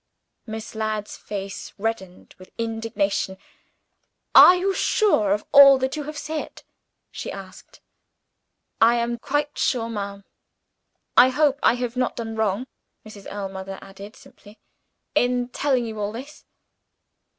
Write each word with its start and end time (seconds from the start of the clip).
Miss 0.47 0.73
Ladd's 0.73 1.15
face 1.15 1.73
reddened 1.77 2.33
with 2.39 2.51
indignation. 2.57 3.37
"Are 4.33 4.55
you 4.55 4.73
sure 4.73 5.31
of 5.31 5.45
all 5.51 5.77
that 5.77 5.95
you 5.95 6.05
have 6.05 6.17
said?" 6.17 6.63
she 7.11 7.31
asked. 7.31 7.81
"I 8.81 8.95
am 8.95 9.19
quite 9.19 9.59
sure, 9.59 9.89
ma'am. 9.91 10.23
I 11.15 11.29
hope 11.29 11.59
I 11.61 11.75
have 11.75 11.95
not 11.95 12.15
done 12.15 12.35
wrong," 12.35 12.65
Mrs. 13.05 13.27
Ellmother 13.29 13.77
added 13.79 14.15
simply, 14.15 14.57
"in 15.13 15.49
telling 15.49 15.85
you 15.85 15.99
all 15.99 16.13
this?" 16.13 16.45